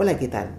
Hola, 0.00 0.16
¿qué 0.16 0.28
tal? 0.28 0.54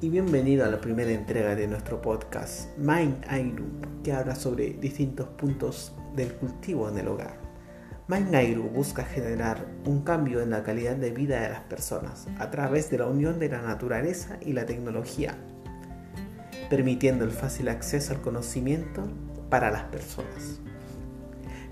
Y 0.00 0.08
bienvenido 0.08 0.64
a 0.64 0.68
la 0.68 0.80
primera 0.80 1.12
entrega 1.12 1.54
de 1.54 1.68
nuestro 1.68 2.02
podcast 2.02 2.76
Mind 2.76 3.24
Group, 3.54 4.02
que 4.02 4.12
habla 4.12 4.34
sobre 4.34 4.70
distintos 4.70 5.28
puntos 5.28 5.94
del 6.16 6.32
cultivo 6.34 6.88
en 6.88 6.98
el 6.98 7.06
hogar. 7.06 7.38
Mind 8.08 8.32
Group 8.32 8.72
busca 8.72 9.04
generar 9.04 9.64
un 9.86 10.02
cambio 10.02 10.40
en 10.40 10.50
la 10.50 10.64
calidad 10.64 10.96
de 10.96 11.12
vida 11.12 11.40
de 11.40 11.50
las 11.50 11.60
personas 11.60 12.26
a 12.40 12.50
través 12.50 12.90
de 12.90 12.98
la 12.98 13.06
unión 13.06 13.38
de 13.38 13.48
la 13.48 13.62
naturaleza 13.62 14.38
y 14.40 14.54
la 14.54 14.66
tecnología, 14.66 15.36
permitiendo 16.68 17.24
el 17.24 17.30
fácil 17.30 17.68
acceso 17.68 18.12
al 18.12 18.22
conocimiento 18.22 19.04
para 19.50 19.70
las 19.70 19.84
personas. 19.84 20.58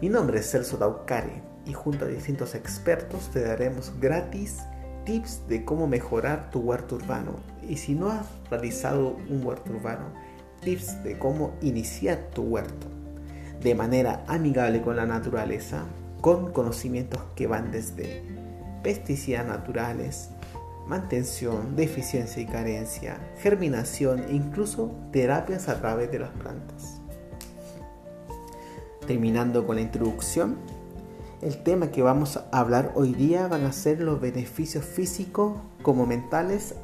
Mi 0.01 0.09
nombre 0.09 0.39
es 0.39 0.49
Celso 0.49 0.77
Daucare 0.77 1.43
y 1.65 1.73
junto 1.73 2.05
a 2.05 2.09
distintos 2.09 2.55
expertos 2.55 3.33
te 3.33 3.41
daremos 3.41 3.93
gratis 3.99 4.61
tips 5.07 5.49
de 5.49 5.65
cómo 5.65 5.87
mejorar 5.87 6.51
tu 6.51 6.61
huerto 6.61 6.97
urbano. 6.97 7.37
Y 7.67 7.79
si 7.79 7.95
no 7.95 8.11
has 8.11 8.27
realizado 8.51 9.17
un 9.31 9.47
huerto 9.47 9.73
urbano, 9.73 10.13
tips 10.61 11.03
de 11.03 11.19
cómo 11.19 11.55
iniciar 11.63 12.19
tu 12.35 12.43
huerto 12.43 12.89
de 13.63 13.75
manera 13.75 14.25
amigable 14.29 14.83
con 14.83 14.97
la 14.97 15.07
naturaleza, 15.07 15.85
con 16.21 16.53
conocimientos 16.53 17.23
que 17.35 17.47
van 17.47 17.71
desde 17.71 18.23
pesticidas 18.83 19.47
naturales, 19.47 20.31
mantención, 20.87 21.75
deficiencia 21.75 22.43
y 22.43 22.47
carencia, 22.47 23.19
germinación 23.39 24.25
e 24.29 24.35
incluso 24.35 24.95
terapias 25.11 25.69
a 25.69 25.81
través 25.81 26.11
de 26.13 26.19
las 26.19 26.31
plantas. 26.31 27.01
Terminando 29.07 29.67
con 29.67 29.77
la 29.77 29.83
introducción, 29.83 30.57
el 31.43 31.59
tema 31.63 31.91
que 31.91 32.03
vamos 32.03 32.39
a 32.39 32.47
hablar 32.51 32.93
hoy 32.95 33.13
día 33.13 33.47
van 33.47 33.65
a 33.65 33.73
ser 33.73 34.01
los 34.01 34.21
beneficios 34.21 34.85
físicos 34.85 35.59
como 35.83 36.07
mentales 36.07 36.75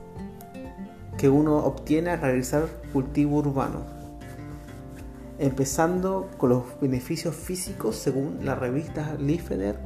que 1.16 1.28
uno 1.28 1.56
obtiene 1.58 2.10
al 2.10 2.20
realizar 2.20 2.66
cultivo 2.92 3.38
urbano. 3.38 3.84
Empezando 5.38 6.30
con 6.36 6.50
los 6.50 6.64
beneficios 6.80 7.34
físicos, 7.34 7.96
según 7.96 8.44
la 8.44 8.54
revista 8.54 9.16
Liefner, 9.18 9.78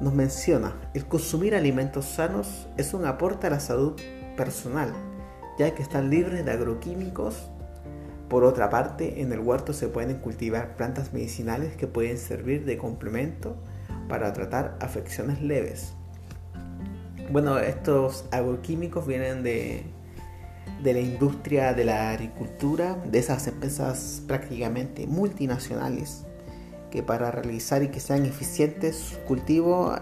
nos 0.00 0.14
menciona, 0.14 0.74
el 0.94 1.06
consumir 1.06 1.54
alimentos 1.54 2.04
sanos 2.04 2.68
es 2.76 2.94
un 2.94 3.06
aporte 3.06 3.48
a 3.48 3.50
la 3.50 3.60
salud 3.60 3.94
personal, 4.36 4.92
ya 5.58 5.74
que 5.74 5.82
están 5.82 6.10
libres 6.10 6.44
de 6.44 6.52
agroquímicos. 6.52 7.50
Por 8.28 8.44
otra 8.44 8.70
parte, 8.70 9.20
en 9.20 9.32
el 9.32 9.40
huerto 9.40 9.72
se 9.72 9.88
pueden 9.88 10.18
cultivar 10.18 10.76
plantas 10.76 11.12
medicinales 11.12 11.76
que 11.76 11.86
pueden 11.86 12.18
servir 12.18 12.64
de 12.64 12.78
complemento 12.78 13.56
para 14.08 14.32
tratar 14.32 14.76
afecciones 14.80 15.42
leves. 15.42 15.94
Bueno, 17.30 17.58
estos 17.58 18.24
agroquímicos 18.30 19.06
vienen 19.06 19.42
de, 19.42 19.84
de 20.82 20.92
la 20.92 21.00
industria 21.00 21.74
de 21.74 21.84
la 21.84 22.10
agricultura, 22.10 22.94
de 23.04 23.18
esas 23.18 23.46
empresas 23.46 24.22
prácticamente 24.26 25.06
multinacionales 25.06 26.24
que 26.90 27.02
para 27.02 27.30
realizar 27.30 27.82
y 27.82 27.88
que 27.88 28.00
sean 28.00 28.24
eficientes 28.24 29.18
cultivos 29.26 30.00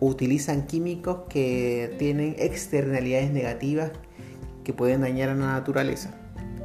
utilizan 0.00 0.66
químicos 0.66 1.20
que 1.28 1.94
tienen 1.98 2.34
externalidades 2.38 3.30
negativas 3.30 3.92
que 4.64 4.72
pueden 4.72 5.02
dañar 5.02 5.28
a 5.28 5.34
la 5.34 5.46
naturaleza 5.46 6.14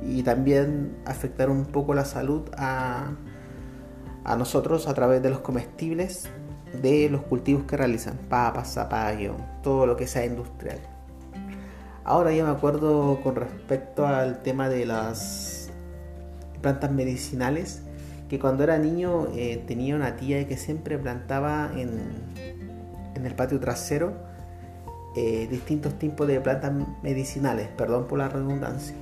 y 0.04 0.24
también 0.24 0.96
afectar 1.06 1.50
un 1.50 1.66
poco 1.66 1.94
la 1.94 2.06
salud 2.06 2.44
a, 2.58 3.12
a 4.24 4.36
nosotros 4.36 4.88
a 4.88 4.94
través 4.94 5.22
de 5.22 5.30
los 5.30 5.40
comestibles 5.40 6.30
de 6.82 7.10
los 7.10 7.22
cultivos 7.24 7.64
que 7.64 7.78
realizan, 7.78 8.18
papas, 8.30 8.74
zapallo, 8.74 9.36
todo 9.64 9.86
lo 9.86 9.96
que 9.96 10.08
sea 10.08 10.26
industrial. 10.26 10.80
Ahora 12.04 12.32
ya 12.32 12.44
me 12.44 12.52
acuerdo 12.52 13.20
con 13.24 13.36
respecto 13.36 14.06
al 14.06 14.44
tema 14.44 14.70
de 14.70 14.86
las 14.86 15.72
plantas 16.62 16.92
medicinales, 16.92 17.82
que 18.30 18.40
cuando 18.40 18.64
era 18.64 18.78
niño 18.78 19.28
eh, 19.36 19.64
tenía 19.68 19.96
una 19.96 20.16
tía 20.16 20.48
que 20.48 20.58
siempre 20.58 20.98
plantaba 20.98 21.72
en, 21.76 22.00
en 23.16 23.26
el 23.26 23.36
patio 23.36 23.60
trasero 23.60 24.14
eh, 25.18 25.48
distintos 25.50 25.98
tipos 25.98 26.28
de 26.28 26.42
plantas 26.42 26.74
medicinales, 27.02 27.70
perdón 27.70 28.06
por 28.06 28.20
la 28.20 28.28
redundancia, 28.28 28.96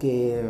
que 0.00 0.42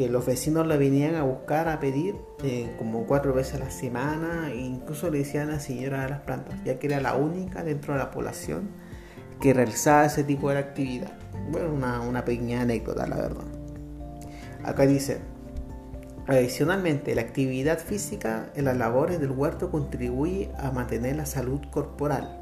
que 0.00 0.08
los 0.08 0.24
vecinos 0.24 0.66
la 0.66 0.78
venían 0.78 1.14
a 1.14 1.24
buscar, 1.24 1.68
a 1.68 1.78
pedir 1.78 2.16
eh, 2.42 2.74
como 2.78 3.04
cuatro 3.04 3.34
veces 3.34 3.56
a 3.56 3.58
la 3.58 3.70
semana 3.70 4.50
e 4.50 4.56
incluso 4.56 5.10
le 5.10 5.18
decían 5.18 5.50
a 5.50 5.52
la 5.52 5.60
señora 5.60 6.04
de 6.04 6.08
las 6.08 6.20
plantas, 6.20 6.58
ya 6.64 6.78
que 6.78 6.86
era 6.86 7.02
la 7.02 7.16
única 7.16 7.62
dentro 7.62 7.92
de 7.92 7.98
la 7.98 8.10
población 8.10 8.70
que 9.42 9.52
realizaba 9.52 10.06
ese 10.06 10.24
tipo 10.24 10.48
de 10.48 10.56
actividad. 10.56 11.12
Bueno, 11.50 11.74
una, 11.74 12.00
una 12.00 12.24
pequeña 12.24 12.62
anécdota, 12.62 13.06
la 13.06 13.16
verdad. 13.16 13.44
Acá 14.64 14.86
dice, 14.86 15.18
adicionalmente, 16.26 17.14
la 17.14 17.20
actividad 17.20 17.78
física 17.78 18.50
en 18.54 18.64
las 18.64 18.78
labores 18.78 19.20
del 19.20 19.32
huerto 19.32 19.70
contribuye 19.70 20.50
a 20.58 20.70
mantener 20.70 21.16
la 21.16 21.26
salud 21.26 21.60
corporal. 21.70 22.39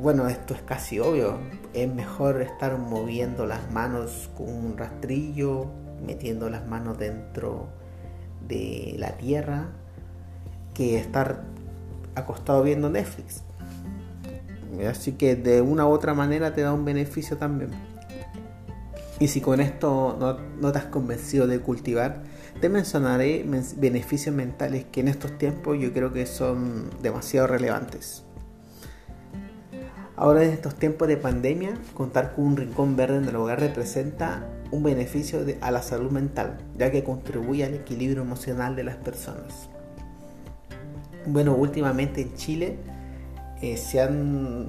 Bueno, 0.00 0.28
esto 0.28 0.54
es 0.54 0.62
casi 0.62 1.00
obvio. 1.00 1.38
Es 1.74 1.92
mejor 1.92 2.40
estar 2.40 2.78
moviendo 2.78 3.46
las 3.46 3.72
manos 3.72 4.30
con 4.36 4.48
un 4.48 4.78
rastrillo, 4.78 5.66
metiendo 6.06 6.48
las 6.50 6.64
manos 6.68 6.98
dentro 6.98 7.66
de 8.46 8.94
la 8.96 9.16
tierra 9.16 9.70
que 10.72 10.98
estar 10.98 11.42
acostado 12.14 12.62
viendo 12.62 12.88
Netflix. 12.88 13.42
Así 14.88 15.12
que 15.12 15.34
de 15.34 15.62
una 15.62 15.84
u 15.88 15.90
otra 15.90 16.14
manera 16.14 16.54
te 16.54 16.60
da 16.60 16.72
un 16.72 16.84
beneficio 16.84 17.36
también. 17.36 17.70
Y 19.18 19.26
si 19.26 19.40
con 19.40 19.60
esto 19.60 20.16
no, 20.20 20.38
no 20.60 20.70
te 20.70 20.78
has 20.78 20.84
convencido 20.84 21.48
de 21.48 21.58
cultivar, 21.58 22.22
te 22.60 22.68
mencionaré 22.68 23.44
beneficios 23.76 24.32
mentales 24.32 24.84
que 24.92 25.00
en 25.00 25.08
estos 25.08 25.36
tiempos 25.38 25.76
yo 25.80 25.92
creo 25.92 26.12
que 26.12 26.24
son 26.24 26.88
demasiado 27.02 27.48
relevantes. 27.48 28.27
Ahora 30.20 30.42
en 30.42 30.50
estos 30.50 30.74
tiempos 30.74 31.06
de 31.06 31.16
pandemia, 31.16 31.74
contar 31.94 32.34
con 32.34 32.46
un 32.46 32.56
rincón 32.56 32.96
verde 32.96 33.18
en 33.18 33.28
el 33.28 33.36
hogar 33.36 33.60
representa 33.60 34.48
un 34.72 34.82
beneficio 34.82 35.38
a 35.60 35.70
la 35.70 35.80
salud 35.80 36.10
mental, 36.10 36.58
ya 36.76 36.90
que 36.90 37.04
contribuye 37.04 37.64
al 37.64 37.74
equilibrio 37.74 38.22
emocional 38.22 38.74
de 38.74 38.82
las 38.82 38.96
personas. 38.96 39.68
Bueno, 41.24 41.54
últimamente 41.54 42.20
en 42.22 42.34
Chile 42.34 42.78
eh, 43.62 43.76
se 43.76 44.00
han 44.00 44.68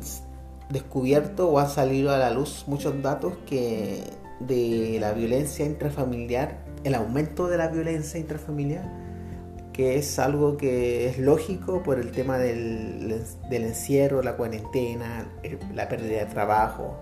descubierto 0.69 1.49
o 1.49 1.57
han 1.57 1.69
salido 1.69 2.13
a 2.13 2.19
la 2.19 2.29
luz 2.29 2.65
muchos 2.67 3.01
datos 3.01 3.33
que 3.47 4.03
de 4.39 4.99
la 4.99 5.13
violencia 5.13 5.65
intrafamiliar, 5.65 6.59
el 6.83 6.93
aumento 6.93 7.47
de 7.47 7.57
la 7.57 7.69
violencia 7.69 8.19
intrafamiliar, 8.19 8.87
que 9.79 9.95
es 9.95 10.19
algo 10.19 10.57
que 10.57 11.07
es 11.07 11.19
lógico 11.19 11.81
por 11.83 11.99
el 11.99 12.11
tema 12.11 12.37
del, 12.37 13.23
encierro, 13.49 14.21
la 14.21 14.35
cuarentena, 14.35 15.31
la 15.73 15.87
pérdida 15.87 16.19
de 16.19 16.25
trabajo, 16.25 16.97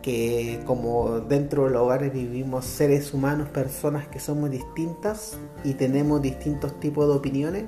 que 0.00 0.62
como 0.64 1.20
dentro 1.20 1.64
de 1.64 1.72
los 1.72 1.82
hogares 1.82 2.10
vivimos 2.10 2.64
seres 2.64 3.12
humanos, 3.12 3.50
personas 3.50 4.08
que 4.08 4.18
somos 4.18 4.50
distintas 4.50 5.36
y 5.62 5.74
tenemos 5.74 6.22
distintos 6.22 6.80
tipos 6.80 7.06
de 7.06 7.12
opiniones, 7.12 7.64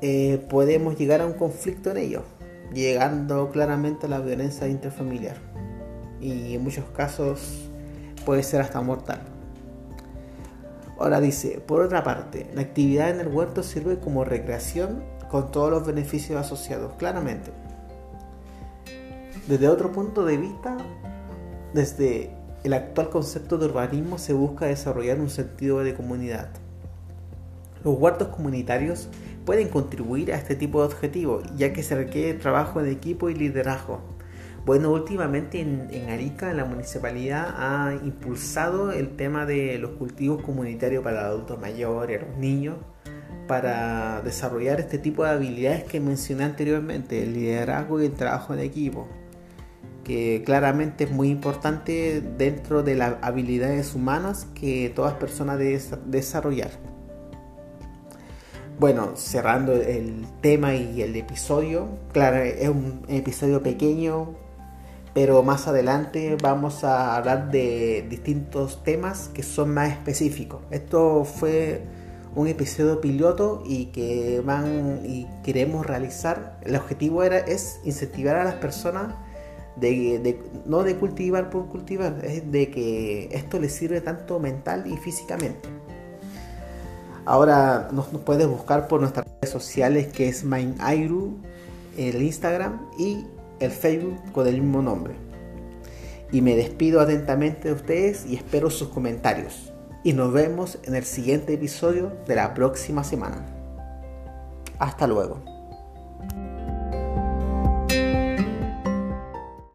eh, 0.00 0.42
podemos 0.48 0.96
llegar 0.96 1.20
a 1.20 1.26
un 1.26 1.34
conflicto 1.34 1.90
en 1.90 1.98
ello, 1.98 2.22
llegando 2.72 3.50
claramente 3.50 4.06
a 4.06 4.08
la 4.08 4.20
violencia 4.20 4.66
interfamiliar 4.68 5.36
y 6.18 6.54
en 6.54 6.64
muchos 6.64 6.86
casos 6.96 7.68
puede 8.24 8.42
ser 8.42 8.62
hasta 8.62 8.80
mortal. 8.80 9.20
Ahora 10.98 11.20
dice, 11.20 11.62
por 11.64 11.82
otra 11.82 12.02
parte, 12.02 12.50
la 12.54 12.62
actividad 12.62 13.10
en 13.10 13.20
el 13.20 13.28
huerto 13.28 13.62
sirve 13.62 13.98
como 14.00 14.24
recreación 14.24 15.04
con 15.30 15.52
todos 15.52 15.70
los 15.70 15.86
beneficios 15.86 16.38
asociados, 16.40 16.94
claramente. 16.94 17.52
Desde 19.46 19.68
otro 19.68 19.92
punto 19.92 20.24
de 20.24 20.36
vista, 20.36 20.76
desde 21.72 22.30
el 22.64 22.72
actual 22.72 23.10
concepto 23.10 23.58
de 23.58 23.66
urbanismo 23.66 24.18
se 24.18 24.32
busca 24.32 24.66
desarrollar 24.66 25.20
un 25.20 25.30
sentido 25.30 25.78
de 25.84 25.94
comunidad. 25.94 26.48
Los 27.84 27.96
huertos 27.96 28.28
comunitarios 28.28 29.08
pueden 29.46 29.68
contribuir 29.68 30.32
a 30.32 30.36
este 30.36 30.56
tipo 30.56 30.80
de 30.80 30.86
objetivos, 30.86 31.44
ya 31.56 31.72
que 31.72 31.84
se 31.84 31.94
requiere 31.94 32.34
trabajo 32.34 32.80
en 32.80 32.88
equipo 32.88 33.30
y 33.30 33.34
liderazgo 33.34 34.00
bueno, 34.68 34.92
últimamente 34.92 35.62
en, 35.62 36.10
Arica 36.10 36.52
la 36.52 36.66
municipalidad 36.66 37.54
ha 37.56 37.94
impulsado 38.04 38.92
el 38.92 39.16
tema 39.16 39.46
de 39.46 39.78
los 39.78 39.92
cultivos 39.92 40.42
comunitarios 40.42 41.02
para 41.02 41.24
adultos 41.24 41.58
mayores, 41.58 42.20
los 42.20 42.36
niños, 42.36 42.76
para 43.46 44.20
desarrollar 44.20 44.78
este 44.78 44.98
tipo 44.98 45.24
de 45.24 45.30
habilidades 45.30 45.84
que 45.84 46.00
mencioné 46.00 46.44
anteriormente, 46.44 47.22
el 47.22 47.32
liderazgo 47.32 48.02
y 48.02 48.04
el 48.04 48.12
trabajo 48.12 48.52
en 48.52 48.60
equipo, 48.60 49.08
que 50.04 50.42
claramente 50.44 51.04
es 51.04 51.12
muy 51.12 51.30
importante 51.30 52.20
dentro 52.36 52.82
de 52.82 52.94
las 52.94 53.14
habilidades 53.22 53.94
humanas 53.94 54.48
que 54.54 54.92
todas 54.94 55.14
personas 55.14 55.58
deben 55.58 55.80
desarrollar. 56.10 56.72
Bueno, 58.78 59.12
cerrando 59.16 59.72
el 59.72 60.26
tema 60.42 60.74
y 60.74 61.00
el 61.00 61.16
episodio, 61.16 61.88
claro, 62.12 62.36
es 62.36 62.68
un 62.68 63.06
episodio 63.08 63.62
pequeño, 63.62 64.46
pero 65.20 65.42
más 65.42 65.66
adelante 65.66 66.36
vamos 66.40 66.84
a 66.84 67.16
hablar 67.16 67.50
de 67.50 68.06
distintos 68.08 68.84
temas 68.84 69.28
que 69.34 69.42
son 69.42 69.74
más 69.74 69.90
específicos. 69.90 70.60
Esto 70.70 71.24
fue 71.24 71.82
un 72.36 72.46
episodio 72.46 73.00
piloto 73.00 73.64
y 73.66 73.86
que 73.86 74.40
van 74.44 75.00
y 75.04 75.26
queremos 75.42 75.84
realizar. 75.84 76.60
El 76.62 76.76
objetivo 76.76 77.24
era 77.24 77.38
es 77.38 77.80
incentivar 77.84 78.36
a 78.36 78.44
las 78.44 78.54
personas 78.54 79.12
de, 79.74 80.40
no 80.66 80.84
de 80.84 80.94
cultivar 80.94 81.50
por 81.50 81.66
cultivar, 81.66 82.24
es 82.24 82.52
de 82.52 82.70
que 82.70 83.28
esto 83.32 83.58
les 83.58 83.74
sirve 83.74 84.00
tanto 84.00 84.38
mental 84.38 84.84
y 84.86 84.96
físicamente. 84.98 85.68
Ahora 87.24 87.88
nos, 87.90 88.06
puedes 88.06 88.46
buscar 88.46 88.86
por 88.86 89.00
nuestras 89.00 89.26
redes 89.26 89.50
sociales 89.50 90.12
que 90.12 90.28
es 90.28 90.44
MindAiru, 90.44 91.38
el 91.96 92.22
Instagram 92.22 92.82
y 92.96 93.26
el 93.60 93.70
Facebook 93.70 94.32
con 94.32 94.46
el 94.46 94.60
mismo 94.60 94.82
nombre. 94.82 95.14
Y 96.30 96.42
me 96.42 96.56
despido 96.56 97.00
atentamente 97.00 97.68
de 97.68 97.74
ustedes 97.74 98.26
y 98.26 98.36
espero 98.36 98.70
sus 98.70 98.88
comentarios. 98.88 99.72
Y 100.04 100.12
nos 100.12 100.32
vemos 100.32 100.78
en 100.84 100.94
el 100.94 101.04
siguiente 101.04 101.54
episodio 101.54 102.12
de 102.26 102.34
la 102.34 102.54
próxima 102.54 103.02
semana. 103.02 103.46
Hasta 104.78 105.06
luego. 105.06 105.57